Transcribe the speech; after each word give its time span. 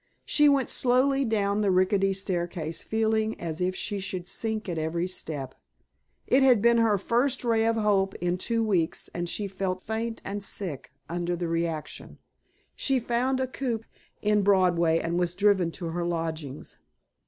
She 0.25 0.49
went 0.49 0.67
slowly 0.67 1.23
down 1.23 1.61
the 1.61 1.69
rickety 1.69 2.11
staircase 2.11 2.81
feeling 2.81 3.39
as 3.39 3.61
if 3.61 3.75
she 3.75 3.99
should 3.99 4.25
sink 4.27 4.67
at 4.67 4.79
every 4.79 5.05
step. 5.05 5.53
It 6.25 6.41
had 6.41 6.59
been 6.59 6.79
her 6.79 6.97
first 6.97 7.43
ray 7.45 7.65
of 7.65 7.75
hope 7.75 8.15
in 8.15 8.39
two 8.39 8.63
weeks 8.63 9.11
and 9.13 9.29
she 9.29 9.47
felt 9.47 9.83
faint 9.83 10.19
and 10.25 10.43
sick 10.43 10.91
under 11.07 11.35
the 11.35 11.47
reaction. 11.47 12.17
She 12.75 12.99
found 12.99 13.39
a 13.39 13.45
coupe 13.45 13.85
in 14.23 14.41
Broadway 14.41 14.97
and 14.97 15.19
was 15.19 15.35
driven 15.35 15.69
to 15.73 15.89
her 15.89 16.03
lodgings. 16.03 16.79